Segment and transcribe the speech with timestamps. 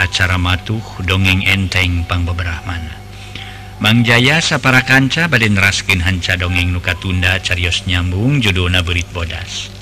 [0.00, 3.00] acara matuh dongeng enteng Pangbeberahmana
[3.80, 9.72] Mangjaya sapara kanca badin raskin hanca dongeng nuka tunda carios nyambung judona berit bodas.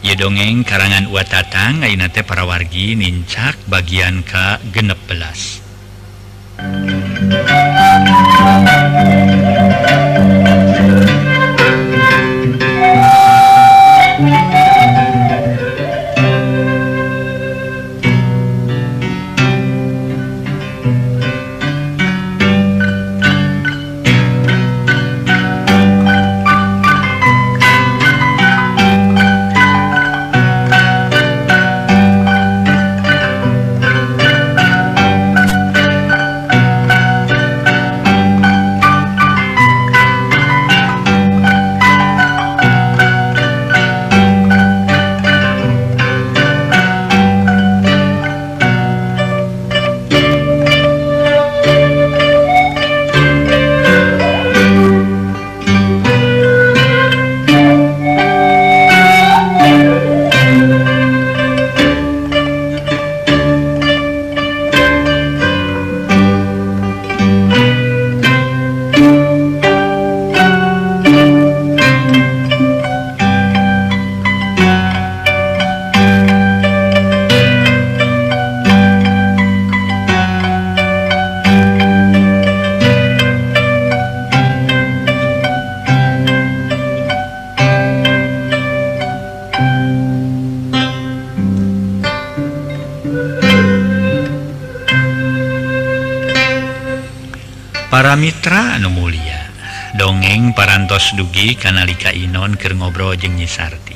[0.00, 5.60] Ye dongeng karangan Utatang Ainate para wargi nincak bagian ka genep belas.
[98.32, 99.44] Mitra Anu Mulia.
[99.92, 103.92] Dongeng parantos dugi kanalika Inon ke ngobrol jeng nyisarti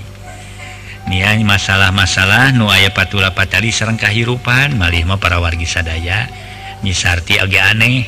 [1.08, 6.28] Nian masalah-masalah nu aya patula patali serrang kahirupan malihma para wargi sadaya
[6.84, 8.04] nyisarti agak aneh.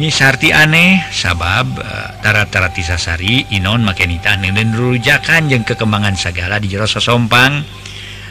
[0.00, 6.88] Nyisarti aneh sabab eh, tara-tara tisasari Inon makenita dan rujakan jeng kekembangan segala di jero
[6.88, 7.60] sosompang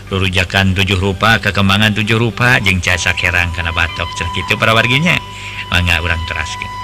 [0.10, 4.10] rujakan tujuh rupa kekembangan tujuh rupa jeng casak kerang karena batok.
[4.18, 5.14] Cerkit itu para warginya.
[5.70, 6.83] Mangga orang teraskan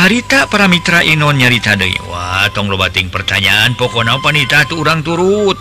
[0.00, 5.60] harita para Mitra Inon nyarita Dewa tong lobating pertanyaan pokona wanita tuh urang turut.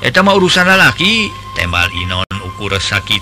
[0.00, 3.20] Etama urusan lalaki tembal Inon ukur sakit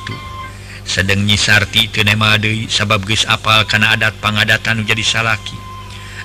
[0.87, 5.59] sedang nyisarti Tenemadewi sabab guys apal karena adat pengadatan menjadi salaki.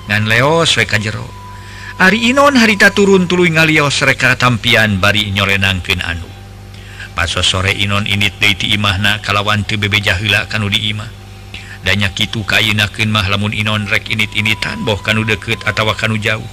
[0.06, 1.26] Dan Leosweka jero.
[1.98, 6.30] Ari Inon harita turun tulu ngalios reka tampian bari nyorenangkin anu.
[7.18, 11.21] Paso sore Inon init deiti imahna kalawan tebebe jahila kanu di imah
[11.82, 16.46] danya kitu kainakin mah lamun inon rek init initan boh kanu deket atawa kanu jauh.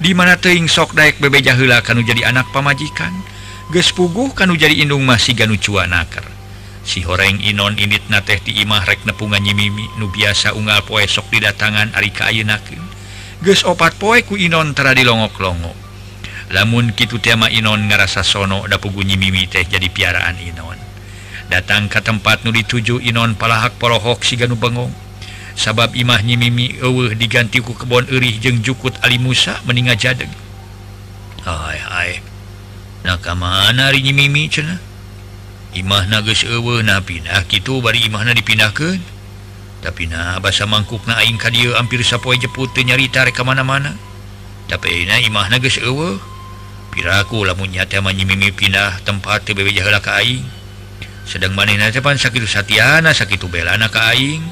[0.00, 3.12] Dimana teing sok daek bebe jahila kanu jadi anak pamajikan
[3.70, 6.26] gespuguh kanu jadi indung masih ganu cua naker
[6.82, 11.04] si horeng inon init na teh di imah rek nepungan nyimimi nu biasa unggal poe
[11.06, 12.80] sok didatangan ari kainakin
[13.44, 15.92] ges opat poe ku inon tera dilongok-longok.
[16.50, 20.89] Lamun kitu tema inon ngerasa sono da pugu nyimimi teh jadi piaraan inon.
[21.50, 24.94] datang ke tempat nu dituju Inon palahak Porohok Siganu Bengong.
[25.58, 30.30] Sabab Imahnyi Mimi Ewe digantiku kebon Irih jeung Jukut Ali Musa meninga jadeg
[31.42, 32.12] hai hai.
[33.02, 34.78] Naka mana Rinyi Mimi cena
[35.70, 38.98] Imah nages ewe na pindah gitu bari imahna dipindahkan
[39.80, 43.96] tapi nah basa mangkuk na aing dieu hampir sapoi teu nyarita rek ka mana-mana.
[44.68, 46.20] Tapi na imah nages ewe
[46.92, 50.44] piraku lamun nyata manyi mimi pindah tempat TBB jahala ka aing.
[51.30, 54.42] sedang manpan sakit Satiana sakit belana kaing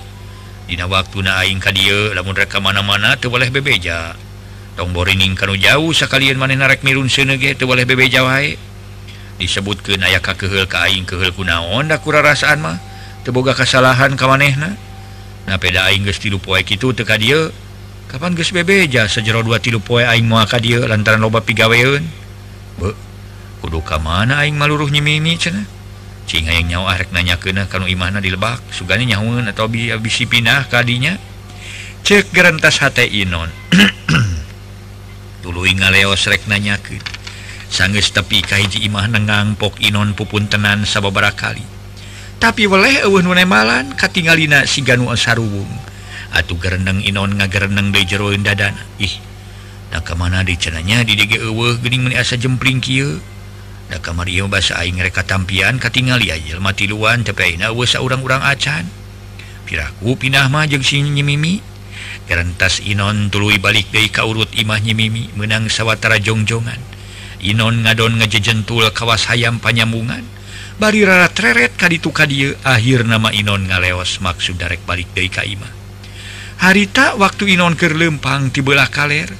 [0.69, 4.13] Dina waktu naing ka dia namun reka mana-mana tuh boleh bebeja.
[4.77, 8.61] Tomborining kalau jauh sekalian maneh narek mirun senege teu boleh bebeja wae.
[9.41, 12.77] Disebut ke naya ka kehel kaing kehel kunaon da kura rasaan mah.
[13.25, 14.77] Teboga kesalahan ka manehna.
[15.49, 17.49] Na peda aing geus tilu poe kitu teu ka dieu
[18.13, 19.09] kapan geus bebeja?
[19.09, 22.05] Sajero dua tilu poe aing moal ka dieu lantaran loba pigaweun.
[22.77, 22.93] Be
[23.65, 25.78] kudu ka mana aing maluruh nyimimi cenah?
[26.37, 31.17] nyawa nanya ke kalau Imana dilebak sugani nyaun atau habis pindah kadinya.
[32.05, 33.49] Cek gerentas hate Inon.
[35.43, 37.01] Tuluy ngaleosrek nanya ke.
[37.69, 41.65] Sangges tepi Kaji Imah nengangpok Inon pupun tenan sababara kali.
[42.39, 43.05] Tapi weleh
[43.45, 45.69] malan katingalina si Ganu saruwung
[46.33, 48.81] atuh gerendeng Inon ngagerendeng deui jeroin dadana.
[49.01, 49.17] Ih
[49.89, 51.41] nah kemana dicenanya di DG
[51.81, 53.25] gening asa jempling kiu
[53.89, 58.85] da kamar bahasa Aing mereka tampian katingali jelma tiluan tepaina wesa urang-urang acan.
[59.65, 61.61] Piraku pindah majeng sini mimi
[62.25, 66.81] gerentas Inon tuluy balik dari kaurut imahnya mimi menang sawwatara jongjongan
[67.45, 70.25] Inon ngadon ngejejentul kawas hayam panyambungan.
[70.79, 75.79] Bari rara treret ditu ka dia akhir nama Inon ngaleos maksud darek balik dari Kaimah
[76.59, 79.31] harita waktu Inon kerlempang tibelah kaler.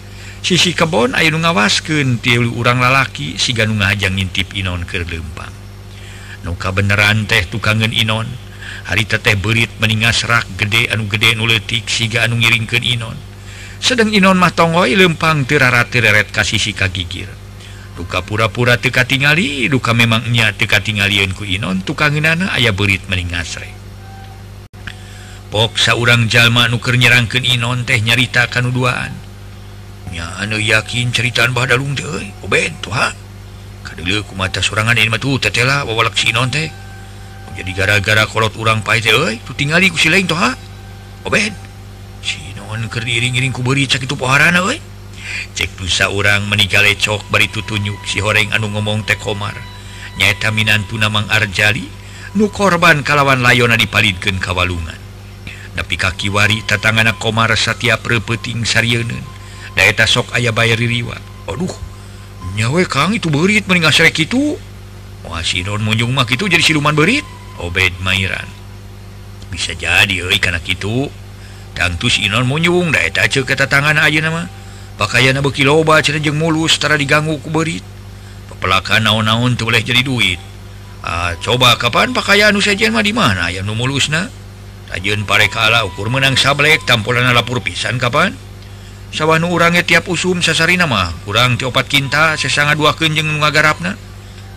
[0.43, 5.55] sisi kebon Ayu ngawasken tilu urang lalaki siganung ngajang ngintip Inon ke lempang
[6.47, 8.27] nuka beneran teh tukangen Inon
[8.89, 13.19] harita teh berit meninga serak gede anu gede nuletik siga anu ngiringken Inon.
[13.79, 17.31] Sedang Inon mah tongoi lempang teraratereret ka sisi kagigir
[17.99, 23.75] duka pura-pura teka tingali duka memangnya teka tinggalian ku Inon tukangenana ayah berit meningasre
[25.51, 29.28] Poksa urang jalma nuker nyerangkan Inon teh nyarita kanuduaan.
[30.19, 31.95] nya anu yakin ceritaan Badalung
[34.27, 34.99] ku mata serangan
[36.51, 36.67] teh
[37.55, 38.83] jadi gara-gara kolot urang
[39.55, 39.99] tinggalling ku
[45.55, 49.55] cek dosa orang meninggal lecok bari tutunyuk si horeng anu ngomong teh komar.
[50.19, 51.87] Nyaeta Minantu Namang Arjali
[52.35, 54.99] nu korban kalawan layona dipalidkan Kawalungan
[55.79, 59.38] tapi kakiwari tatangana Komar Satya prepeting Saryeun
[59.85, 61.15] eta sok ayah bayar riwa
[61.49, 61.73] Aduh
[62.59, 64.59] nyawe Kang itu berit meninggal serrek itu.
[65.27, 67.23] Wah munjung munjungmah itu jadi siluman berit
[67.63, 68.47] obed Mairan.
[69.49, 71.07] Bisa jadi oi karena itu.
[71.79, 74.51] Tangtus Inon munjung daeta kata tangan aja nama.
[74.99, 77.87] Pakaian beki loba cerejeng mulus secara diganggu ku berit
[78.51, 80.43] pepelakan naon-naun tuh boleh jadi duit.
[81.07, 83.55] Ah, coba kapan pakaian nu saja mah di mana?
[83.55, 84.27] Yang nu mulusna
[84.91, 88.35] tajun parekala ukur menang sablek tampolan lapur pisan kapan?
[89.09, 93.97] sawwanu urangnya tiap usum sasari nama kurang tiopat kinta sesanga dua kenjeng ngagarapna.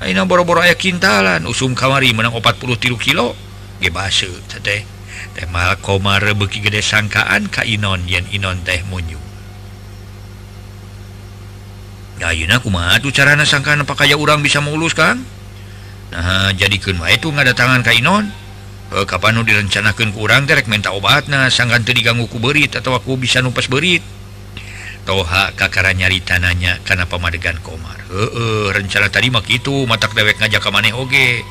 [0.01, 3.37] Aina boro-boro aya kintalan usum kamari menang 40 tilu kilo.
[3.77, 4.29] Gebase
[4.61, 4.81] teh
[5.37, 9.21] temal komar beki gede sangkaan ka inon yen inon teh munyu.
[12.17, 15.25] Ya ayeuna kumaha tuh carana sangkaan pakaya urang bisa mulus kan
[16.11, 18.27] nah jadikeun wae tu ngadatangan ka inon.
[18.91, 22.75] E, kapan nu direncanakeun ku urang teh rek menta obatna sangkan teu diganggu ku beurit
[22.75, 24.03] atawa ku bisa numpas beurit
[25.05, 28.23] toha kakara nyari tananya karena pemadegan Komar he,
[28.75, 31.41] rencana tadi mak itu mata dewek ngajak ke maneh oge.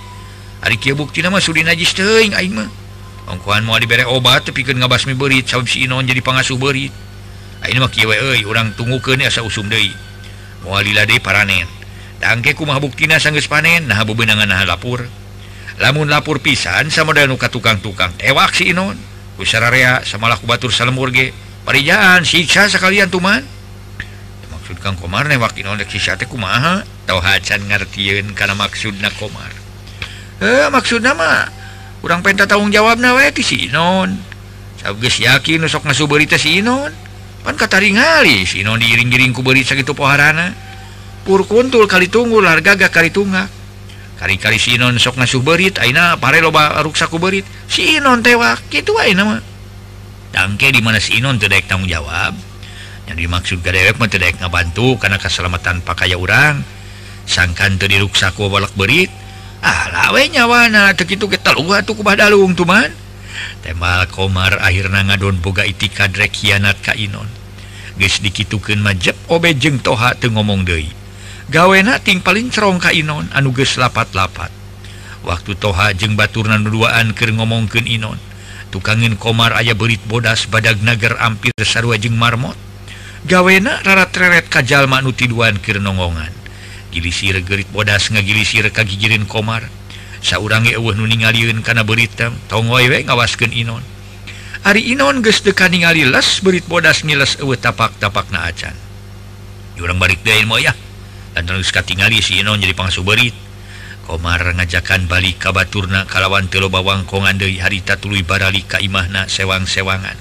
[0.61, 2.69] Hari kia bukti nama suri najis teing aing mah.
[3.32, 6.93] Ongkohan mau dibere obat tapi kan ngabasmi berit sabab si inon jadi pengasuh berit
[7.64, 9.93] aing mah kia euy urang tunggukeun asa usum deui.
[10.62, 11.67] Moal lila deui paranen.
[12.20, 15.08] Dangke kumaha buktina sanggeus panen nah bebenangan nah lapur.
[15.81, 19.00] Lamun lapur pisan sama dan nuka tukang-tukang tewak si inon.
[19.41, 21.32] Kusararea samalah kubatur salemur ge.
[21.70, 23.46] perijaan siksa sekalian tuman
[24.50, 25.62] maksudkan komar waktu
[26.26, 26.82] kumaha?
[27.06, 29.55] Atau hacan ngertiin karena maksud na komar.
[30.43, 31.46] Eh maksud nama
[32.02, 34.19] kurang penta tanggung jawab na we si sinon
[34.82, 36.90] sabges yakin sok ngasu berita sinon
[37.46, 40.50] pan kataringali Inon diiring-iring ku berita gitu poharana.
[41.22, 43.46] Pur kuntul kali tunggu harga gak kali tunggak
[44.19, 47.46] kali-kali sinon sok ngasuh berit aina pare loba ruksa ku berit.
[47.70, 49.50] Sinon tewak gitu wae nama
[50.31, 52.34] tangke di mana si Inon tidak tanggung jawab.
[53.10, 56.63] Yang dimaksud gadewek mah tidak ngabantu karena keselamatan pakaian orang
[57.27, 59.10] sangkan teu diruksaku balak berit.
[59.60, 62.89] Ah lawe nyawana teu kitu getaluga tuh ku badalung tuman
[63.60, 67.27] tembal komar akhirna ngadon boga itikad rek khianat ka Inon.
[67.99, 70.89] Geus dikitukeun majep obe jeung toha teu ngomong deui.
[71.51, 74.55] Gawena ting paling cerong ka Inon anu geus lapat-lapat.
[75.27, 78.30] Waktu toha jeung baturna duaan keur ngomongkeun Inon.
[78.70, 82.56] tukangin komar ayah berit bodas badag nagar ampir sarua jeung marmot.
[83.29, 86.32] Gawena rara treret kajal manu tiduan keur nongongan.
[86.94, 89.69] Gilisir gerit bodas ngagilisir kagigirin komar.
[90.24, 93.84] Saurange eueuh nu ningalieun kana beritam tongoy we ngawaskeun Inon.
[94.65, 98.77] Ari Inon geus deka ningali les berit bodas ngiles eueuh tapak-tapakna acan
[99.81, 100.77] urang balik deui moyah
[101.32, 103.32] dan terus katingali si Inon jadi pangsu berit
[104.10, 110.19] Omar ngajakan balik kabaturna kalawan telobawangkongan dari harita tului barali Kaimahna sewang-sewangan.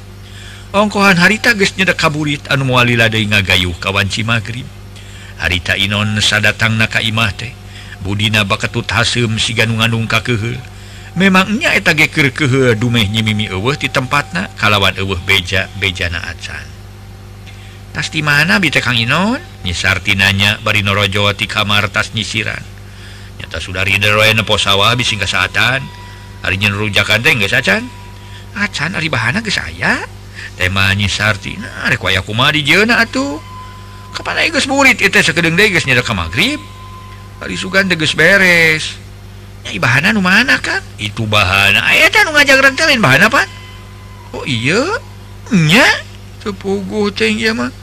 [0.77, 4.69] Ongkohan harita gesnya dekaburit anu muwalila dari ngagayuh kawanci magrib.
[5.41, 7.50] Harita Inon sadatang na Kaimah teh
[8.05, 10.62] Budina baketut hasem si ganung-ganung kakehel
[11.17, 16.63] memangnya eta geker kehe dumeh nyimimi eueuh di tempatna kalawan eueuh beja bejana acan.
[17.89, 19.41] Tas di mana bite Kang Inon?
[19.65, 22.69] Nyisartinanya bari norojowati ti kamar tas nyisiran.
[23.50, 25.82] kita sudah riderpo sawah bis kesehatan
[26.46, 27.89] harinya rujakan deh guys acan.
[28.53, 30.06] Hari bahana ke saya
[30.53, 33.41] tema nyisartina rek waya kuma di jeuna atuh.
[34.13, 36.62] Kapan geus burit itu sakedeung deui geus nyada ka magrib?
[37.41, 38.94] Hari sugan teh geus beres.
[39.65, 41.82] Nya bahana nu mana kan itu bahana.
[41.89, 43.50] Aya teh nu ngajak rentelin bahana pan?
[44.29, 44.77] Oh iya?
[45.50, 45.89] Nya?
[46.46, 47.74] Tepuguh teh ieu mah.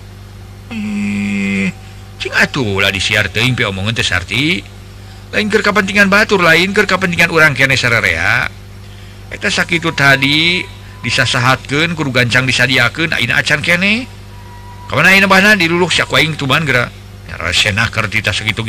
[0.70, 1.74] Eh
[2.22, 4.62] cing atuh lah disiar teuing pe omongan teh sarti.
[5.36, 8.48] lain ke kepentingan Batur lain ke kepentingan orang Kenerea
[9.28, 10.64] kita sakit tadi
[11.04, 14.08] bisa saatkan guru gancang disadiakan acan kene.
[14.88, 15.12] Kemana
[15.60, 15.92] diluk
[18.32, 18.64] segitu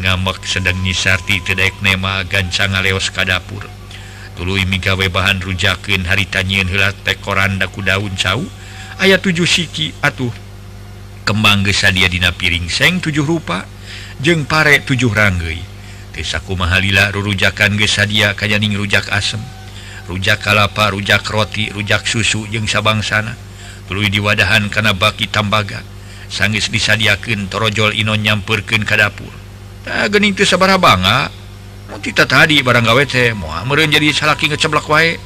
[0.00, 3.60] ngamak sedang nyisarti tidak nema gancang ngaleos ka dapur.
[4.40, 8.40] Tulu migawe bahan rujakin hari tanyiin hilat tekoran daku daun cau.
[9.04, 10.32] Ayat 7 siki atuh
[11.28, 13.75] kembang gesa dia dina piring seng 7 rupa.
[14.20, 19.40] jeng pare 7 ranggeisaku mahalila rurujakan gesadia kanyaning rujak asem.
[20.06, 23.34] Rujak kalapa rujak roti rujak susu jeung sabangsana
[23.90, 25.82] perlu diwadahan karena baki tambaga.
[26.26, 29.30] Sanggis disadiaken torojol Inon nyampurken ka dapur.
[29.86, 31.30] Gening itu sabar banga
[32.02, 35.18] kita tadi barang baranggawe mau jadi salaki ngeceblak wae.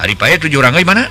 [0.00, 1.04] Hari pay 7 orang mana?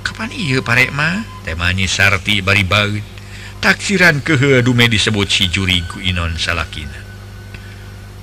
[0.00, 3.19] Kapan iya parema temanya Sarti bari banget
[3.60, 6.88] taksiran kehe dume disebut sijuriku Inon salahkin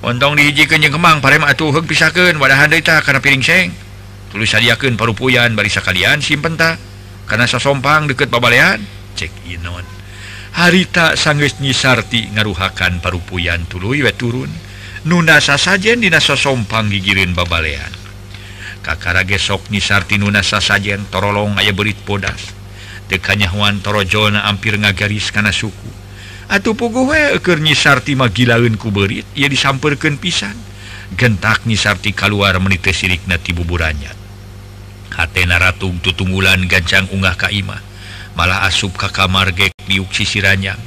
[0.02, 3.68] ontong dijikannya Kemang pare atuh pisaken wadahta karena piring seng.
[4.28, 6.76] Tulis hadiaken parupuyan barisa kalian simpenta
[7.24, 8.84] karena sosompang deket babalean
[9.16, 9.82] cek Inon.
[10.54, 14.50] Harita sangges nyisarti ngaruhakan parupuyan tulu we turun.
[15.08, 17.90] Nunasa sajen dina sosompang gigirin babalean.
[18.84, 22.57] Kakara gesok nyisarti nunasa sajen torolong aya berit podas
[23.08, 25.90] dekanyawan torojona ampir ngagaris karena suku
[26.48, 30.56] atau pugoker nyisarti magilaun kuberit ia disamperkan pisan.
[31.08, 34.12] Gentak nyisarti keluar menite sirik nati buburannya.
[35.16, 37.80] Hatena ratung tutunggulan gancang unggah kaimah
[38.36, 40.78] malah asup ka kamar gek diuk sisiranyang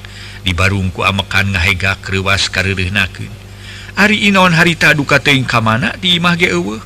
[0.45, 3.41] dibarungku amekan ngahega krewas karirihnakeun
[3.99, 6.79] Ari Inon harita duka teing kamana di imah ge eueuh.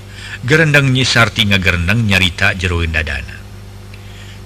[0.45, 3.34] Gerendang nyisarti ngagerendang nyarita jeroin dadana.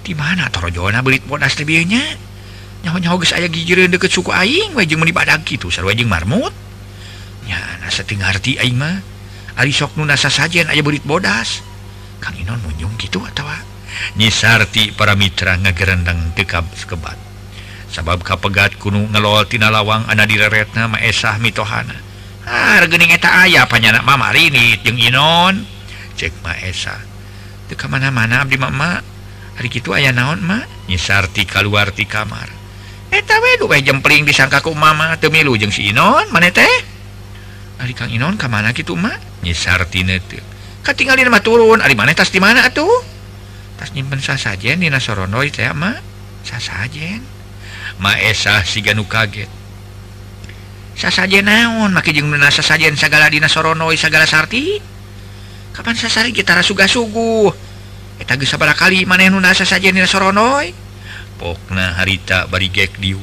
[0.09, 0.49] di mana?
[0.49, 2.01] Torjona belit modastrinya
[2.81, 8.97] geus aya gigi deket suku aing wajeng menipada gitu sarwajeng marmutnya nasa tingarti aing mah.
[9.59, 11.61] Ari sok nu nasa sajen aya belit bodas.
[12.23, 13.53] Kang Inon munjung gitu atawa?
[14.15, 17.19] Nyisarti para mitra ngagerendang dekab sekebat.
[17.91, 21.95] Sabab kapegat kuno ngelol tina lawang ana direretna maesah mitohana.
[22.47, 25.67] Ah gening eta aya panyanak mama rinit jeung Inon.
[26.15, 27.03] Cek maesah.
[27.67, 29.18] Teu ka mana-mana abdi mama?
[29.59, 32.47] hari itu aya naon mah nyisarti kaluarti kamar.
[33.11, 36.75] Eh, Eta we duwe jempling disangkaku mama teu milu jeung si Inon maneh teh?
[37.83, 40.39] Ari Kang Inon ka mana kitu mah nyisarti teu.
[40.79, 41.83] Katingalin mah turun.
[41.83, 42.87] Ari maneh tas di mana atuh?
[43.75, 45.99] Tas nyimpen sasajen dina soronoi teh mah
[46.47, 47.19] sasajen.
[47.99, 49.51] Ma esah si ganu kaget
[50.95, 51.91] sasajen naon?
[51.91, 54.79] Make jeung meuna sasajen sagala dina soronoi sagala sarti?
[55.75, 57.68] Kapan sasari kita rasuga suguh?
[58.45, 60.73] sabar kali maneh saja Soronoi?
[61.39, 63.19] Pokna harita barigek diu.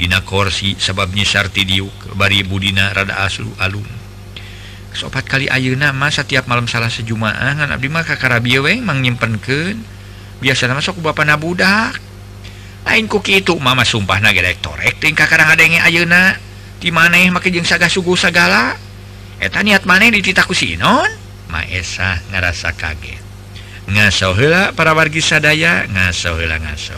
[0.00, 3.84] Dina korsi sebabnya sarti diuk bari Budina rada aslu alum.
[4.96, 9.76] Sopat kali Ayeuna nama setiap malam salah sejumaangan Abdi maka Karabiweng menyimpenken
[10.40, 12.00] biasa masuk Bapak Nabudak.
[12.88, 16.40] Lain kuki itu Mama sumpah narektorek tingkah karena adanya Ayeuna.
[16.80, 18.72] Di maneh make jeng saga sugu segala
[19.36, 21.12] eta niat maneh dititaku Sinon?
[21.52, 23.29] Maesa ngerasa kaget.
[23.90, 26.94] ngaso hela para wargi sadaya ngaso hela ngaso.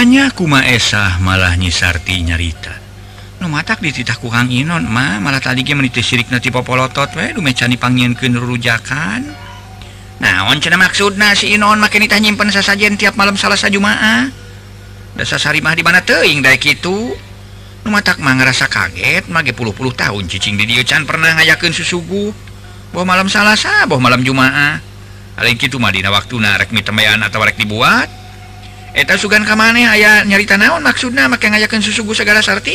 [0.00, 2.72] Anya kuma esah malah nyisarti nyarita.
[3.36, 7.76] No, mata dititah kuhang Inon ma malah tadi meniti sirik nati popolotot we dume cani
[7.76, 9.28] pangin ke rujakan
[10.24, 14.32] naon cina maksud na si Inon makin ditah nyimpen sasajen tiap malam salasa jumaa
[15.20, 17.12] dasa sari mah di mana teing dari kitu?
[17.84, 22.32] No, matak mah ngerasa kaget mage puluh-puluh tahun cicing di dieu can pernah ngajakeun susugu
[22.96, 24.80] boh malam salasa boh malam jumaa
[25.36, 28.19] lain kitu mah dina waktuna rek mitemayan atawa rek dibuat.
[28.94, 32.74] eta sugan kam maneh aya nyarita naon maksudna make ngayakan susugu segala sarti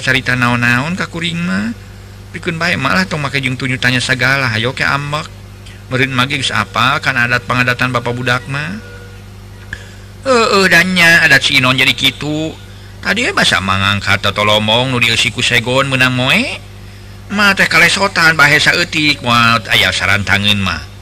[0.00, 1.74] carita naon-naon kakuringma
[2.36, 5.24] pikun baik malah tong make jeng tunyu tanya segala hayo ke ambek.
[5.86, 8.82] Merin magi apa kan adat pengadatan bapak budakma
[10.26, 12.50] eh uh, dannya adat sinon jadi gitu
[12.98, 16.42] tadi bahasa mangangkat atau lomong nu siku segon menang moe.
[17.30, 20.95] Mah teh kalesotan bahasa etik muat ayah saran tangan mah.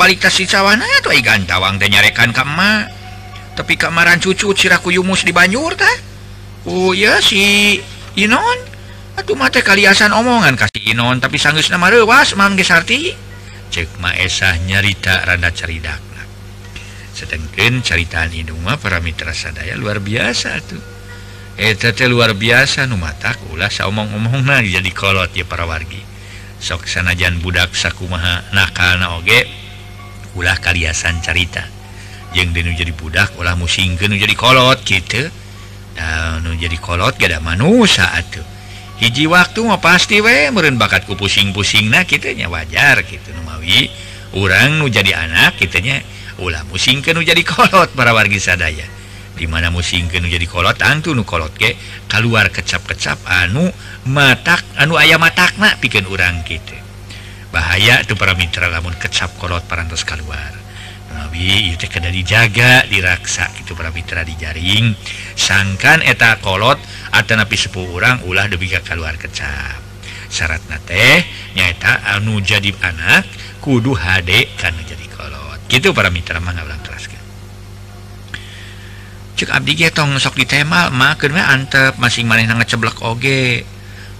[0.00, 2.88] balik sawwang ah, danyarekan kamma
[3.52, 5.96] tapi kamaran cucu siraku yumus di Banjur tah.
[6.64, 7.76] Oh ya si
[8.16, 8.58] Inon.
[9.20, 13.12] Aduh mate kaliasan omongan kasih Inon tapi sanggus nama rewas Mamgesarti
[13.68, 16.12] cek Maesah nyarita rada ceridak
[17.12, 20.80] sedangkan ceritaan Iduma para mitra sadaya luar biasa tuh
[21.60, 21.76] eh
[22.08, 26.11] luar biasa numatakulah omong-omong jadi kolot ya para wargi.
[26.62, 29.50] sok sanajan budak sakumaha nakana oge
[30.38, 31.66] ulah kaliasan carita.
[32.32, 35.26] Yang denu jadi budak ulah musingkeun jadi kolot gitu.
[35.92, 38.46] Dan nu jadi kolot gada manusia atuh.
[39.02, 43.90] Hiji waktu mah pasti we meureun bakatku pusing-pusingna kitu nya wajar kitu numawi
[44.38, 45.98] orang urang nu jadi anak kitanya
[46.38, 49.01] ulah musingkeun nu jadi kolot para wargi sadaya.
[49.42, 51.74] dimana musingken jadi kolot Antu nukolot ke
[52.06, 53.66] keluar kecap-kecap anu
[54.06, 56.78] mata anu ayam matakna bikin urang gitu.
[57.50, 60.62] Bahaya tuh para mitra namun kecap kolot parantos keluar
[61.12, 64.96] Nabi itu kena dijaga diraksa gitu para mitra dijaring
[65.36, 66.80] sangkan eta kolot
[67.12, 69.80] atau napi sepuluh orang ulah demi keluar kecap.
[70.32, 71.20] Syarat na teh
[71.52, 73.28] nyaeta anu jadi anak
[73.60, 75.60] kudu HD karena jadi kolot.
[75.68, 77.11] Gitu para mitra mah ulang kelas
[79.48, 82.60] Abdi getong sok di tema makin antep masing maneh na
[83.08, 83.64] oge.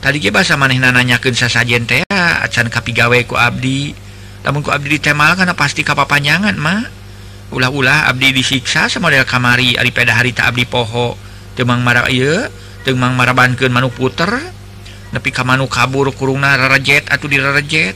[0.03, 3.95] Tadi ge bahasa maneh nanyaken sasajen teh acan kapi gaweku Abdi.
[4.43, 6.83] Namun ku Abdi ditemal karena pasti kapal panjangan mah.
[7.53, 11.15] Ulah-ulah Abdi disiksa sama model kamari Ari peda hari tak Abdi poho.
[11.55, 12.51] Temang marah iya
[12.83, 14.33] temang marabankeun manu puter.
[15.13, 17.95] Nepi ka manuk kabur kurungna rarajet atuh direrejet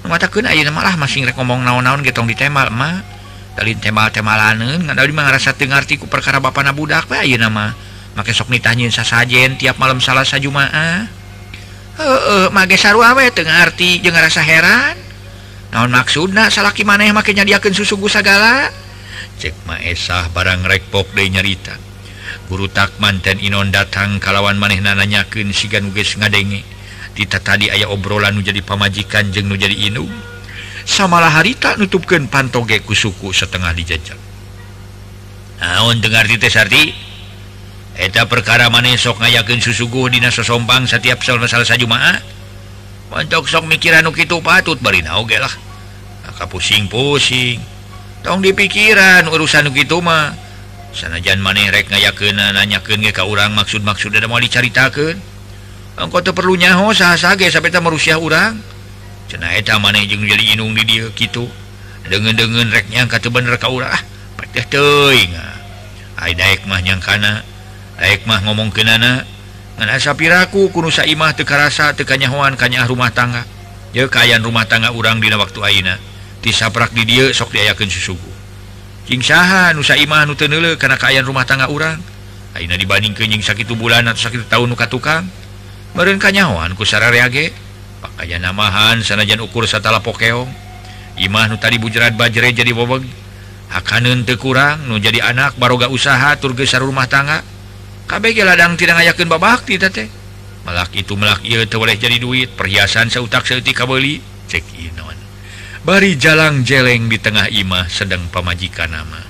[0.00, 3.19] matakeun ayeuna malah masing rek ngomong naon-naon getong ditemal mah.
[3.60, 7.76] tema-temarasa Tengartiku perkara Bapak na budak nama
[8.16, 11.06] make sok ditanyain sasajen tiap malam salah sa jumaa
[12.50, 14.96] mage sarwe Tengarti je rasa heran.
[15.70, 18.72] Naon maksudna salaki maneh makanya diaken susugu segala
[19.40, 21.74] cek Maesah barang rekpok de nyarita.
[22.52, 26.60] Guru tak manten Inon datang kalawan maneh nanyaken sigan nuges ngadenge.
[27.16, 30.12] Ditata tadi ayah obrolan nu jadi pamajikan jeng nu jadi inung.
[30.90, 34.18] samalah hari tak nutupkan pantogeku suku setengah dijajak
[35.62, 36.26] naon dengar
[38.00, 42.16] Eta perkara maneh sok ngayakin susuguh Dina sosompang setiap sel-sal Jumaah?
[43.12, 45.52] Montok sok mikiran itu patut barina oge lah.
[46.24, 47.60] Ah, Maka pusing-pusing
[48.24, 50.32] Tong dipikiran urusan gitu mah.
[50.96, 55.20] Sanajan maneh rek ngayakin nanyakin ke orang maksud-maksud ada mau dicaritakan
[56.00, 58.56] Engkau tuh perlu nyaho sah-sage sampai tak merusia orang
[59.30, 61.46] cenaeta maneh jeung jadi inung di dia gitu.
[62.10, 63.94] Dengan dengan reknya kata bener kau lah
[64.34, 65.54] patah teuing ah.
[66.18, 67.46] daek mah nyangkana
[68.00, 69.22] daek mah ngomong kenana
[69.78, 73.46] ngan asa piraku kunu saimah teu karasa teu kanyahoan kanya rumah tangga.
[73.94, 75.96] Ye kaayaan rumah tangga urang dina waktu ayeuna.
[76.42, 78.32] Tisaprak di dia sok diayakeun susugu.
[79.06, 82.02] Cing saha nu saimah nu teu neuleuh kana kaayaan rumah tangga urang?
[82.58, 85.30] Aina dibandingkeun jeung sakitu bulan atau sakitu taun nu tukang?
[85.94, 87.50] Meureun kanyahoan ku ge
[88.00, 90.48] pakaian namahan sanajan ukur satala pokeong.
[91.20, 93.04] Imah nu tadi bujerat bajre jadi bobeg
[93.70, 97.44] akan teu kurang nu jadi anak baroga usaha turgesar rumah tangga.
[98.10, 100.10] Ge ladang tidak ngayakeun babakti eta teh
[100.66, 104.18] malak itu melak ieu teu boleh jadi duit perhiasan sautak seutik kabeuli
[104.50, 105.14] cek inon
[105.86, 109.22] bari jalang jeleng di tengah imah sedang pamajikan nama.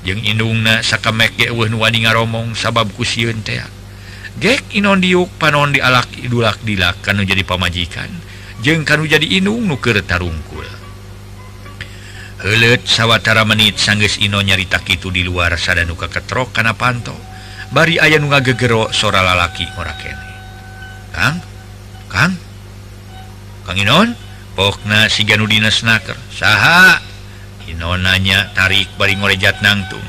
[0.00, 3.60] Jeung indungna sakamek ge eueuh nu wani ngaromong sabab ku sieun teh.
[4.36, 8.08] gek Inon diuk panon dialak idulak dilak kan jadi pamajikan.
[8.64, 10.64] Jeng kan jadi inung nuker tarungkul.
[12.36, 17.16] Helet sawwatara menit sangges Ino nyarita itu di luar sada nuka ketrok karena panto.
[17.72, 20.30] Bari ayah nuga ngagegero sora lalaki ora kene.
[21.16, 21.36] Kang?
[22.12, 22.32] Kang?
[23.64, 24.08] Kang Inon?
[24.56, 27.00] Pokna si Ganudina snaker saha?
[27.68, 30.04] Inon nanya tarik bari ngorejat nangtung.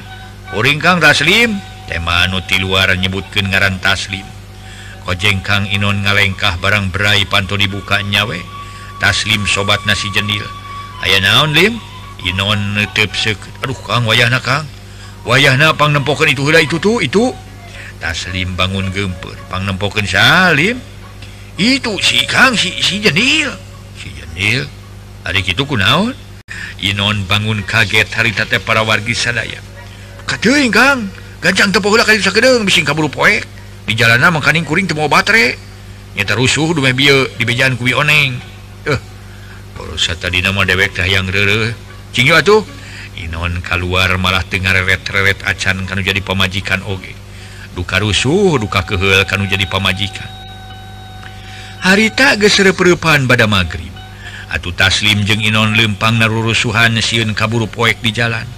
[0.56, 4.28] Uring Kang Raslim tema nuti luar nyebutkan ngaran taslim
[5.08, 8.40] kojeng Kang Inon ngalengkah barang berai panto dibuka nyawe
[9.00, 10.44] taslim sobat nasi jendil
[11.02, 11.80] aya naon Lim?
[12.26, 12.76] Inon
[13.64, 14.66] Aduh Kang wayah Kang.
[15.28, 16.48] Wayah napang nempokan itu.
[16.50, 17.36] Itu tuh itu.
[17.98, 20.78] Taslim bangun gemper pang nempokan Salim
[21.58, 23.50] itu si Kang si, si jenil.
[23.98, 24.70] Si jenil.
[25.26, 26.14] Adik itu kunaon
[26.78, 29.58] Inon bangun kaget harita teh para wargi sadaya.
[30.30, 31.10] Kang.
[31.38, 33.46] gancang tepula kali sakedeng bising kaburu poek
[33.86, 35.54] di jalanan makaning kuring temu baterai
[36.18, 38.42] nyata rusuh dume bieu di bejaan kuwi oneng.
[38.90, 39.00] Eh
[39.78, 41.74] pulsa tadi nama dewek teh yang reureuh
[42.10, 42.66] cing atuh.
[43.18, 47.14] Inon keluar malah tengah reret-reret acan kanu jadi pamajikan oge.
[47.74, 50.30] Duka rusuh duka kehel kanu jadi pamajikan.
[51.82, 53.94] Harita geus reupeureupan pada magrib.
[54.54, 58.57] Atuh taslim jeung inon lempang narurusuhan sieun kaburu poek di jalan.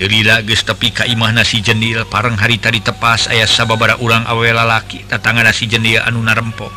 [0.00, 5.04] Terila geus tepi Kaimah nasi jendil pareng hari tadi tepas ayah sababara urang awe lalaki
[5.04, 6.72] tatanga nasi jendil anu narempo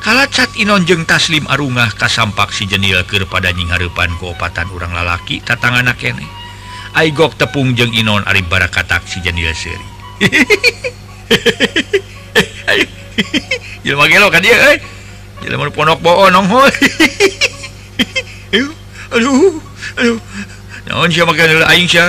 [0.00, 4.96] kala cat Inon jeng taslim arungah kasampak si jendil ke pada nying harepan keopatan urang
[4.96, 6.24] lalaki tatanga kene.
[6.96, 9.84] Aigok tepung jeng Inon ari barakatak si jendil seri
[13.84, 14.80] Jelma gelo kan dia eh.
[15.44, 16.72] Jelma ponok bohong nongol.
[19.12, 19.60] Aduh,
[20.00, 20.16] aduh.
[20.88, 22.08] Naon sia makan aing sia.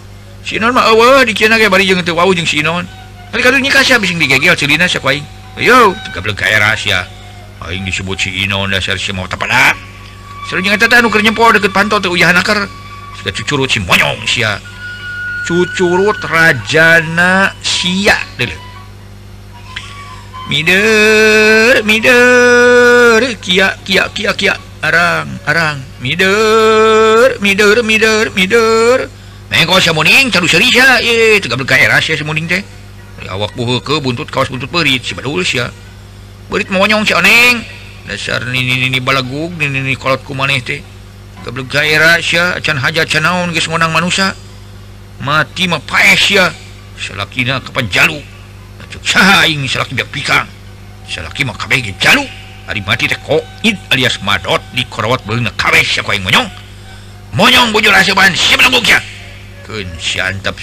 [0.41, 2.85] Sinon mah eueuh di Cina ge bari jeung teu wau jeung Sinon.
[3.31, 5.23] Kali kadu nikah sia bising digegel cilina sia kuaing.
[5.55, 7.07] Ayo, tegablek kae rahasia.
[7.61, 9.77] Aing disebut si Inon dasar si mau tapada.
[10.49, 12.67] Seru jeung eta teh anu keur nyempol deukeut panto teh uyah nakar.
[13.21, 14.57] Suka cucurut si monyong sia.
[15.47, 18.57] Cucurut rajana sia deuleu.
[20.51, 29.20] Mider, mider, kia, kia, kia, kia, arang, arang, mider, mider, mider, mider, mider.
[29.51, 30.31] Eh, muning
[32.47, 33.51] eh, eh, awak
[33.83, 35.03] ke buntut kaos buntut berit.
[35.03, 35.67] Si Badulsya
[36.49, 37.59] berit monyong si oneng
[38.07, 40.81] dasar nini nini balagug nini nini kolot ku maneh teh
[41.43, 44.33] geblek gaira sia can hajat can naon geus ngonang manusa
[45.19, 46.49] mati mah paeh sia
[46.97, 48.23] salakina kepanjalu
[48.81, 50.47] acuk saha aing salaki biak pikang.
[51.11, 52.23] Salaki mah kabeh ge jalu.
[52.71, 56.47] Ari mati teh koid alias madot di korowat beungeung kabeh sia ka aing monyong.
[57.35, 58.99] Monyong bujur asuban si menungguk sia
[59.99, 60.55] siantap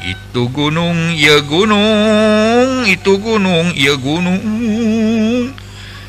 [0.00, 2.88] itu gunung ya gunung.
[2.88, 4.40] Itu gunung ya gunung.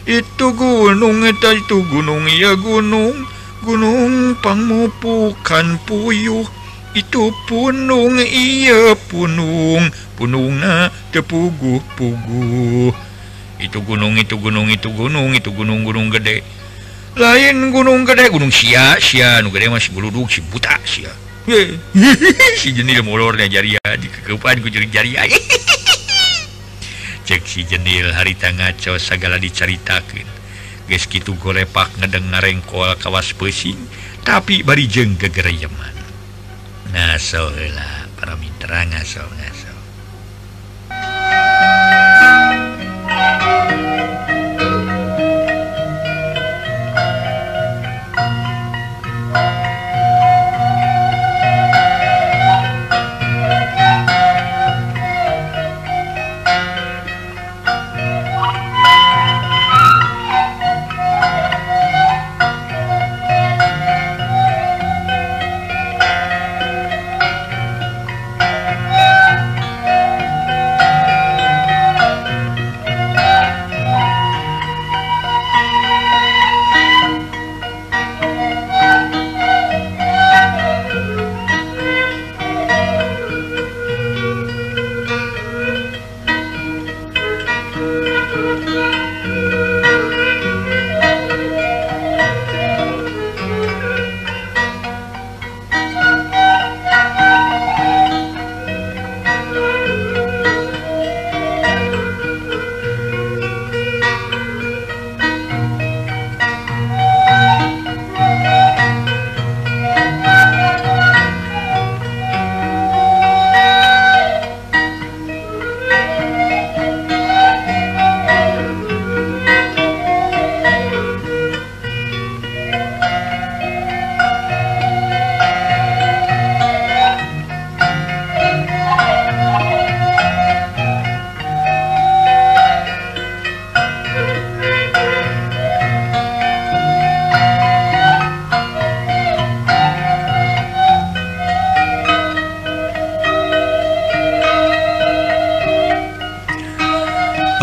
[0.07, 3.27] Itu gunung itu itu gunung ya gunung.
[3.61, 6.47] Gunung pangmupukan puyuh.
[6.95, 9.91] Itu punung iya punung.
[10.15, 12.95] Punung na tepuguh-puguh.
[13.59, 16.60] Itu gunung itu gunung itu gunung itu gunung gunung gede.
[17.15, 21.11] lain gunung gede gunung Sia Sia nu gede mah si buluduk si buta Sia
[22.55, 25.27] si jenil molornya jari di kekepan ku jari jariah
[27.27, 30.27] cek si jenil harita ngaco segala diceritakan
[30.87, 33.79] geus kitu golepak ngedeng ngarengkol kawas pesing
[34.23, 35.95] tapi bari jeung gegereyeman
[36.95, 39.71] ngaso heula para mitra ngaso ngaso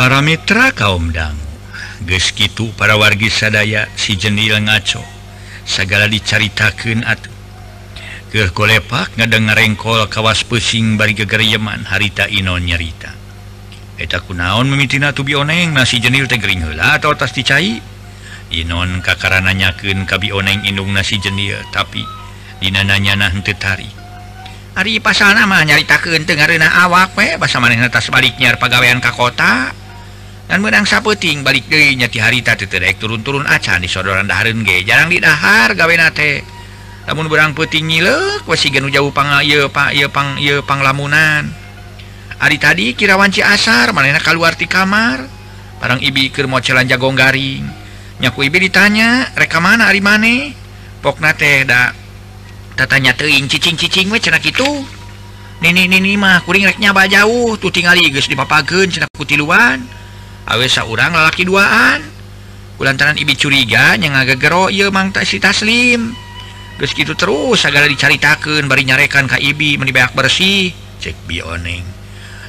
[0.08, 1.36] para Mitra kaumdang
[2.08, 5.04] geskitu para wargi sadaya si jenil ngaco.
[5.68, 13.12] Segala dicaritaken atuh kolepak ngadeng ngarengkol kawas pusing bari gegeryeman harita Inon nyerita
[14.00, 17.76] eta kunaon memitina tubi oneng nasi jenil tegering heula atau tas dicai?
[18.48, 22.00] Inon kakara nyakeun kabi oneng inung nasi jenil tapi
[22.64, 23.92] dinananya nah henteu tari.
[24.72, 29.77] Ari pasal mah nyaritakeun teu awak we basa manehna tas balik nyar pagawean ka kota.
[30.48, 34.80] dan menang sapeting balik dirinyati harita titirek turun-turun aca di sodoran daun ge.
[34.80, 36.40] Jarang didahar gawe nate.
[37.04, 41.52] Namun berang peting nyilek wesi genu jauh pang ye pak ye pang ye pang lamunan.
[42.40, 45.28] Hari tadi kirawan ci asar manena keluar di kamar.
[45.84, 47.68] Barang ibi keur mau celan jagong garing.
[48.24, 50.56] Nyaku ibi ditanya reka mana ari mane?
[51.04, 51.92] Pokna teh da
[52.72, 54.64] tatanya teuing cicing-cicing we cenah kitu.
[55.60, 59.97] Nini nini mah kuring rek nyaba jauh tuh tinggali geus dipapageun cenah kutiluan
[60.48, 62.00] awesa urang lalaki duaan.
[62.80, 66.14] Kulantaran ibi curiga yang agak gero ia mangta si taslim.
[66.78, 70.72] Gus gitu terus segala dicaritakan bari nyarekan ka ibi menibeak bersih.
[70.98, 71.84] Cek bioneng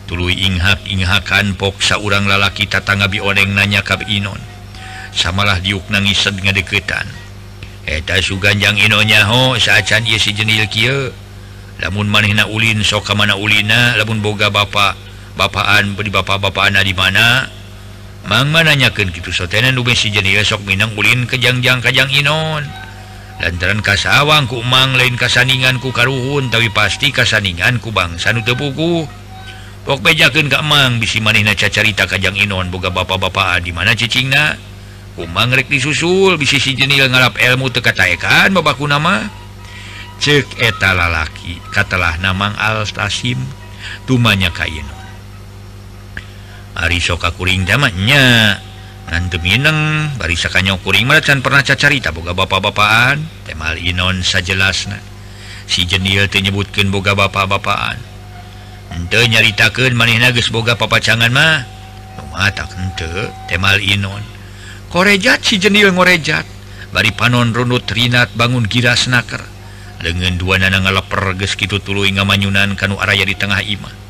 [0.10, 4.42] tulu inghak inghakan poksa urang lalaki tatangga bioneng nanya kab inon.
[5.14, 6.38] Samalah diuk nangis sed
[7.90, 11.10] eta suganjang inonyaho saacan ia si jenil kia
[11.82, 14.94] lamun manehna ulin soka mana ulina lamun boga bapak
[15.34, 17.50] bapaan beri bapak-bapak anak di mana
[18.28, 22.68] Mama nanyakan gitu sotenan dube si jenis sok Minang ulin kejangjang Kajang Inon.
[23.40, 29.08] Lantaran kasawang kumang lain kasaningan ku karuhun tapi pasti kasaningan ku bangsa nu tepuku
[29.88, 34.60] pok bejakeun ka Mang bisi manehna cacarita Kajang Inon boga bapak-bapak di mana cicingna?
[35.16, 39.32] Kumang rek disusul bisi si jenil ngarap ilmu teu kataekan babakku nama.
[40.20, 43.40] Cek eta lalaki katalah namang Al Tasim
[44.04, 44.99] tumanya kaino
[46.80, 48.56] Ari soka kuring zamannya
[49.12, 53.20] ngantem Mineng barisakannya kuring macan pernah cacarita boga bapak-bapaan.
[53.44, 54.96] Temal Inon sajelasna.
[55.68, 58.00] Si jenil menyebutkan boga bapak-bapaan.
[58.96, 61.68] Ente nyaritakan maneh nages boga papacangan mah.
[62.32, 64.40] Mata ente temal Inon
[64.90, 66.46] korejat si jenil ngorejat.
[66.90, 69.46] Bari panon runut rinat bangun giras naker
[70.02, 74.09] dengan dua nana ngaleper geus kitu tuluy ngamanyunan kanu araya di tengah imah.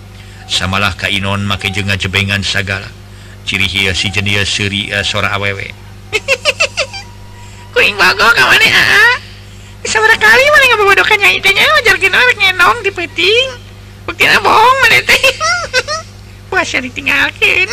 [0.50, 2.90] samalah Kainon make jenga jebengan segala.
[3.46, 5.70] Ciri hias si jenia Syria eh, sora awewe.
[7.74, 9.14] Kuing bago kawan ah, ah.
[9.86, 13.50] Sabara kali mana nggak bodohkannya idenya ngajarkin orang nyenong di peting.
[14.10, 15.24] Bukti bohong mana teh
[16.50, 17.70] puasa ditinggalkan.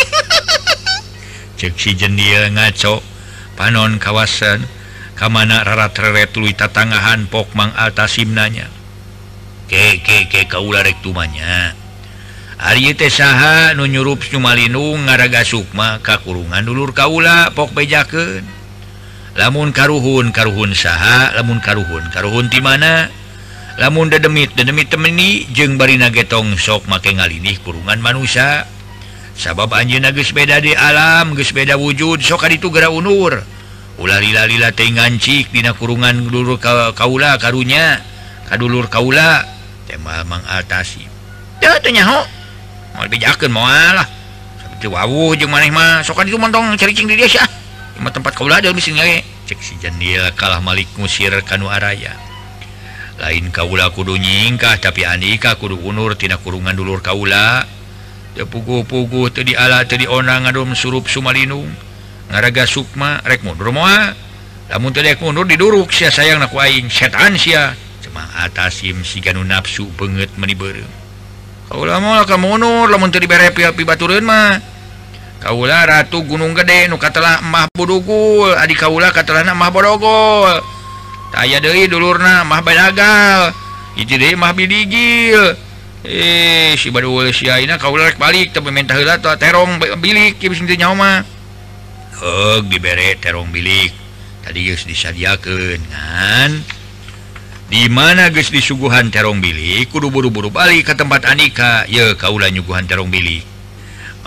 [1.59, 3.01] Cek si jenia ngaco
[3.57, 4.69] panon kawasan.
[5.17, 8.69] Kamana rarat reret tului tatangahan pok mang altasimnanya
[9.67, 11.75] keke ke, ke kaula rek tumanya
[12.57, 18.49] Ari saha nunyurup Sumalinung ngaraga Sukma kakurungan dulur Kaula pok bejaken
[19.37, 23.13] lamun karuhun karuhun saha lamun karuhun karuhun di mana?
[23.77, 28.65] Lamun dedemit dedemit temeni jeung barina getong sok make ngalinih kurungan manusia
[29.37, 33.37] sabab anjeunna geus beda di alam geus beda wujud sok kaditu gara unur.
[34.01, 38.01] Ulah lila-lila teh ngancik dina kurungan dulur ka, kaula karunya
[38.49, 39.45] kadulur kaula
[39.85, 41.05] tema mang atasi
[41.61, 42.36] teu nyaho.
[42.97, 44.09] mau dijakan mualah
[44.81, 45.71] jeung maneh
[46.05, 47.45] sokan itu mentong cari di desa
[47.97, 48.13] Ima ah.
[48.13, 48.97] tempat kau ada mesin
[49.49, 52.13] cek si Jandil kalah Malik musir kanu araya.
[53.17, 57.65] Lain kaula kudu nyingkah tapi Andika kudu unur tina kurungan dulur kaula.
[58.37, 61.73] Tepugu-pugu tadi ala tadi onang ngadum surup sumalinung.
[62.29, 64.13] Ngaraga sukma rek mundur moa
[64.69, 66.93] lamun tadi rek mundur diduruk sia sayang naku aing.
[66.93, 67.73] Setan sia.
[68.05, 71.06] Cuma atasim si ganu nafsu banget meni berem
[72.23, 72.63] kamu
[74.23, 74.63] mah
[75.43, 80.63] Kaula Ratu Gunung Gede nu katelamah Budugul Adi Kaula katelanmah Borogol
[81.35, 83.51] aya Dewi dulurnamah Bagal
[84.33, 85.59] Imah Bidigil.
[86.07, 86.89] Eh si
[87.83, 88.95] Kaula balik pemerintah
[89.35, 90.39] terong bilik
[90.79, 91.27] nyama
[92.71, 93.91] diberre terong bilik.
[94.47, 95.83] Tadi disadiakan
[97.67, 101.83] di mana guys disuguhan terong Billy kudu buru-buru balik ke tempat Anika.
[101.91, 103.43] Ya Kaula nyuguhan terong Billy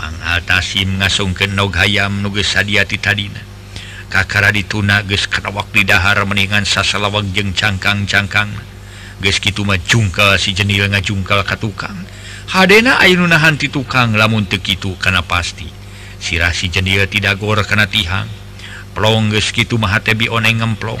[0.00, 3.40] Mangaltasim ngasung ke nog hayam nuges sadiati tadina.
[4.08, 8.48] Kakara dituna geus kana di dahar meningan sasalawang jeng cangkang-cangkang.
[9.20, 12.08] Geus kitu mah jungkal si jenil ngajungkal ka tukang.
[12.48, 15.68] Hadena ayeuna nahan ti tukang lamun teu kitu kana pasti.
[16.16, 18.28] Sirah si jenil tidak gor kana tihang.
[18.96, 21.00] Plong geus kitu mah teh oneng ngemplong.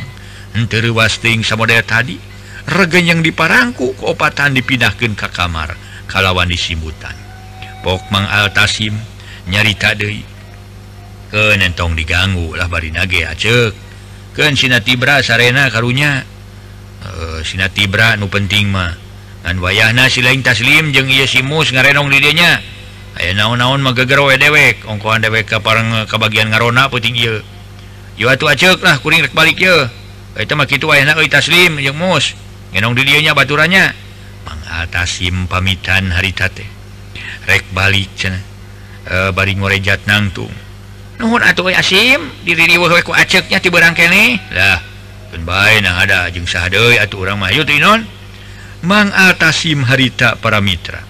[0.52, 2.29] Henteu wasting samodaya tadi.
[2.70, 5.74] regen yang diparangku keopatan dipindahkan ke kamar
[6.06, 7.14] kalawan disimbutan
[7.82, 8.94] pok mang Altasim
[9.50, 10.30] nyarita Dewi
[11.30, 11.94] kenentong
[12.66, 13.72] bari nage acek.
[14.34, 16.22] Ke Sinatibra Sarena karunya.
[17.00, 18.92] Eh, e, Sinatibra nu penting mah.
[19.40, 22.60] Dan wayahna si lain taslim jeung ia simus ngarenong didnya
[23.16, 24.84] aya naon-naon magegero dewek.
[24.84, 27.40] Ongkohan dewek ke parang ke bagian ngarona puting ieu
[28.20, 29.88] Yo atuh acek lah kuring rek balik ye
[30.36, 32.36] itu mah kitu wayahna euy taslim jeung mus.
[32.74, 33.92] genong dirinya baturannya.
[34.40, 36.64] Mengatasi pamitan haritate
[37.44, 38.40] rek balik cena.
[39.04, 40.52] E, bari ngorejat nangtung
[41.20, 42.32] nuhun atuh asim.
[42.42, 44.40] Diri diwohoy ku aceknya ti beurang kene.
[44.56, 44.80] Lah
[45.28, 47.52] pun bae nah ada jeung sahadeui atuh urang mah.
[47.52, 48.08] Yeuh inon.
[48.80, 51.04] Mangatasim harita para mitra.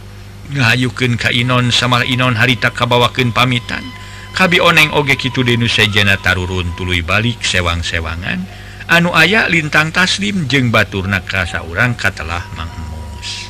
[0.51, 3.87] Ngahayukeun ka inon sama inon harita kabawakeun pamitan.
[4.35, 8.43] Kabi oneng oge kitu deui nu sejana tarurun tuluy balik sewang-sewangan.
[8.91, 13.49] anu aya lintang taslim jeung batur nakasa orang katalah mangmus.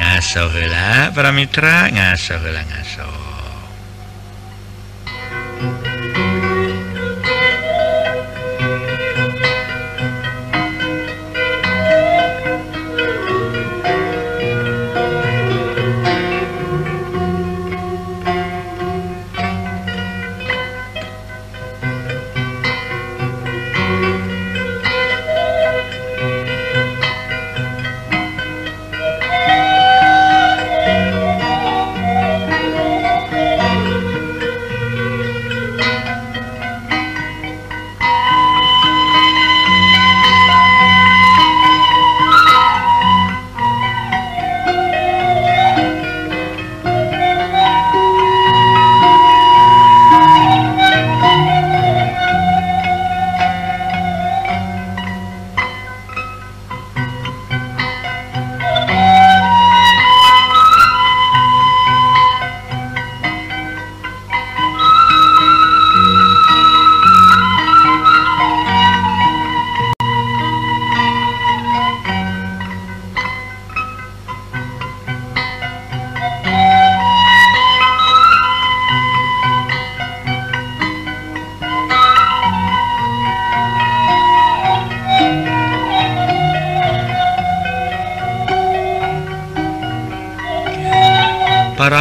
[0.00, 3.35] Ngasola para Mitra ngasola ngaso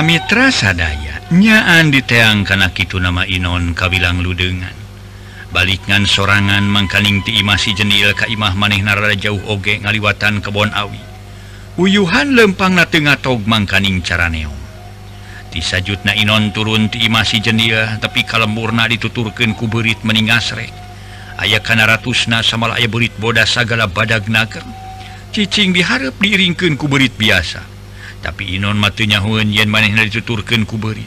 [0.06, 4.78] Mitra sadaya nyaan diteang karena itu nama Inon kabilang ludengan.
[5.50, 11.02] Balikngan sorangan mangkaning tiimasi jenil Kaimah maneh narada jauh oge ngaliwatan kebon awi.
[11.82, 14.54] Uyuhan lempang na Ten tog mangkaning cara neong
[15.50, 20.70] tisajut na Inon turun tiimasi jenil tapi kalempurna dituturkan kuberit meningasrek
[21.42, 24.62] aya kana ratusna sama aya berit bodas sagala badag nager
[25.34, 27.75] ccing diharap ku kuberit biasa.
[28.26, 31.06] tapi Inon matnyahun yen maneh dituturken kuberi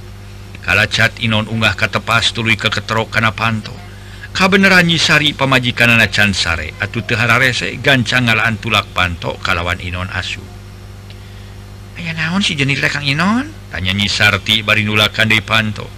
[0.68, 3.72] kala cat Inon unggah katepas tulu ke keterok kana panto.
[4.36, 10.44] Kabenaran nyisari pamajikan anak cansare atau tehara rese gancang ngalaan tulak panto kalawan Inon asu.
[11.96, 13.48] Ayah naon si jenis lekang Inon?
[13.72, 15.88] Tanya nyisarti bari nulakan di panto.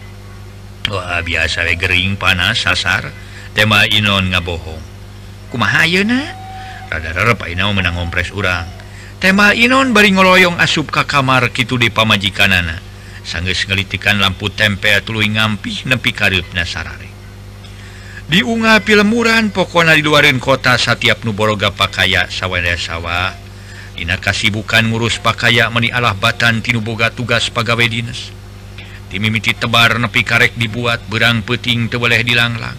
[0.89, 3.11] Wah biasa we gering panas sasar.
[3.53, 4.81] Tema Inon ngabohong.
[5.51, 6.31] Kumaha ayeuna
[6.89, 8.80] rada-rada Pak Inon menang ngompres urang.
[9.21, 12.81] tema Inon bari ngoloyong asup ka kamar Kitu di pamajikanana
[13.21, 17.12] sangges ngelitikan lampu tempe tulu ngampi nepi karib nasarare.
[18.33, 23.37] Diunga filmuran pokona di luarin kota setiap nuboroga pakaya sawwalaya sawah
[23.93, 28.33] Dina kasibukan ngurus pakaya meni Allah batan tinuboga tugas pegawai dinas.
[29.12, 32.79] Dimimiti tebar nepi karek dibuat berang peting teboleh dilanglang.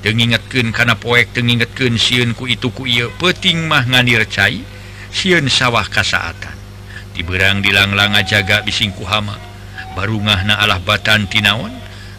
[0.00, 4.73] Tengingatkan karena poek tengingatkan siun ku itu ku ia peting mah nganir cair
[5.14, 6.58] siun sawah kasaatan.
[7.14, 9.38] Diberang dilanglanga jaga bisingku hama
[9.94, 11.70] barugah na Allah batan tinaon.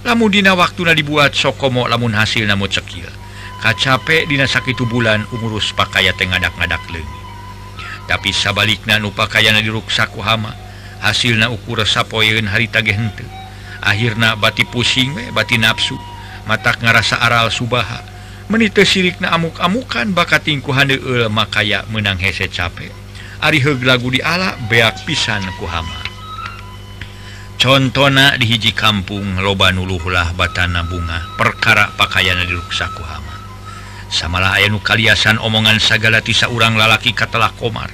[0.08, 3.10] Lamudina waktu na dibuat sokomo lamun hasil namun cekil
[3.66, 7.22] kacapek dina sakit bulan umurus pakaya tengadak-ngadak lengi
[8.06, 10.54] tapi sabalik na pakaian diruksaku hama
[11.02, 13.26] hasil na ukur sapoin hari tage hente
[13.82, 15.98] akhirnya bati pusing we bati nafsu
[16.46, 18.15] matak ngarasa aral subaha.
[18.46, 22.94] menite sirik na amuk-amukan bakat tingku handeul makaya menang hese capek
[23.42, 25.98] ari heug lagu di ala beak pisan kuhama
[27.58, 33.36] contohna di hiji kampung loba nuluhlah batana bunga perkara pakaian diruksa kuhama
[34.16, 37.92] samalah aya nu kaliasan omongan sagala tisa urang lalaki katalah komar.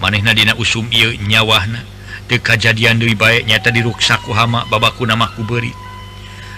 [0.00, 1.84] Manehna dina usum ieu nyawahna
[2.24, 5.74] teu kajadian deui bae nyata diruksa kuhama babaku nama kuberi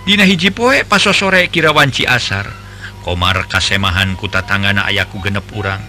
[0.06, 2.61] dina hiji poe paso sore kira wanci asar.
[3.02, 5.82] komar kasemahan kuta tangan ayaku genep urang.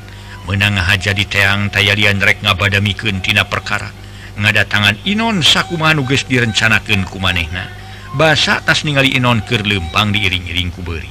[0.44, 3.88] Menang haja di teang tayyan rek ngabadamikentina perkara.
[4.36, 7.72] Ngada tangan Inon sakuma nuges direncanakan ku manehna.
[8.18, 11.10] Basa tas ningali Inon ke lempang diiring-iring kuberi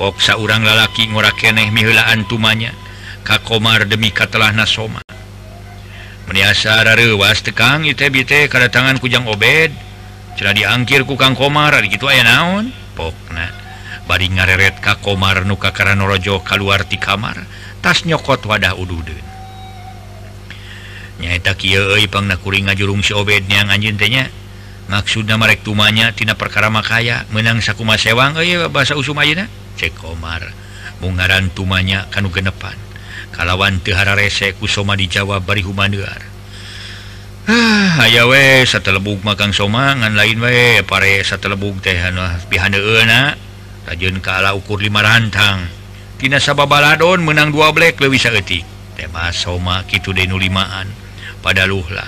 [0.00, 2.72] Poksa urang lalaki ngora keneh mihelaan tumanya.
[3.26, 5.02] Ka Komar demi katelah nasoma
[6.32, 9.68] meniasa rewas tekang ITBT kedatangan kujang obed.
[10.32, 12.72] Celah diangkir ku Kang Komar gitu aya naon?
[12.96, 13.61] Pokna.
[14.12, 17.48] bari ngareret ka komar nuka karanorojo kaluarti kamar
[17.80, 19.24] tas nyokot wadah ududen
[21.16, 24.28] nyaeta kieu pang ngajurung si obed yang anjin tanya
[24.92, 29.48] maksudna marek tumanya tina perkara makaya menang sakuma sewang euy bahasa usum ayeuna?
[29.80, 30.44] Cek komar
[31.00, 32.76] mungaran tumanya kanu genepan.
[33.32, 36.20] Kalawan teu hararese ku soma di Jawa bari humandeuar
[37.48, 43.34] ah aya we satelebug makang soma ngan lain we pare satelebug teh anu pihaneuna
[43.86, 45.66] Kajun kala ukur 5 rantang.
[46.22, 48.62] Tina sababaladon menang dua black lebih sayaetik
[48.94, 50.86] tema soma gitu denulimaan
[51.42, 52.06] pada luhlah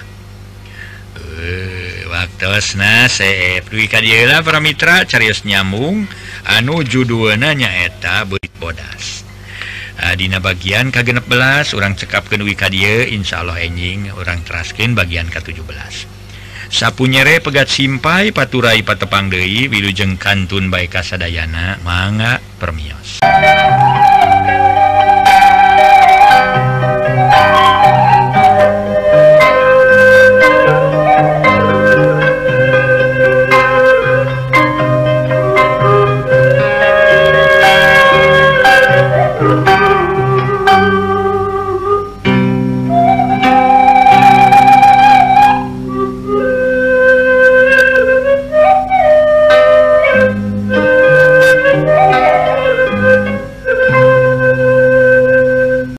[1.18, 3.10] e, eh, waktuna
[4.46, 6.06] para Mitra Carius nyambung.
[6.44, 9.24] Anu judul eta berit bodas.
[9.98, 16.23] Adina bagian K16 orang cekap kewi Ka Insya Allah enjing orang teraskin bagian ke-17
[16.74, 23.22] sapu nyere pegat simpai paturai patepang Dei Wilujeng Kantun Baik Kasadayana manga permios.